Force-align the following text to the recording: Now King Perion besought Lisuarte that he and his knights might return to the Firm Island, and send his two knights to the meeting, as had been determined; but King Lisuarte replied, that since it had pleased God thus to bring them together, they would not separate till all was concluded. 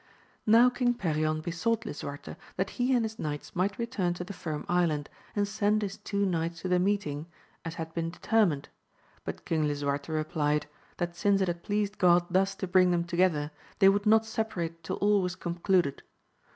Now 0.47 0.71
King 0.71 0.95
Perion 0.95 1.41
besought 1.43 1.85
Lisuarte 1.85 2.35
that 2.55 2.71
he 2.71 2.91
and 2.95 3.05
his 3.05 3.19
knights 3.19 3.55
might 3.55 3.77
return 3.77 4.15
to 4.15 4.23
the 4.23 4.33
Firm 4.33 4.65
Island, 4.67 5.11
and 5.35 5.47
send 5.47 5.83
his 5.83 5.97
two 5.97 6.25
knights 6.25 6.61
to 6.63 6.67
the 6.67 6.79
meeting, 6.79 7.27
as 7.63 7.75
had 7.75 7.93
been 7.93 8.09
determined; 8.09 8.69
but 9.25 9.45
King 9.45 9.67
Lisuarte 9.67 10.09
replied, 10.11 10.65
that 10.97 11.15
since 11.15 11.39
it 11.39 11.47
had 11.47 11.61
pleased 11.61 11.99
God 11.99 12.25
thus 12.31 12.55
to 12.55 12.67
bring 12.67 12.89
them 12.89 13.03
together, 13.03 13.51
they 13.77 13.89
would 13.89 14.07
not 14.07 14.25
separate 14.25 14.81
till 14.81 14.95
all 14.95 15.21
was 15.21 15.35
concluded. 15.35 16.01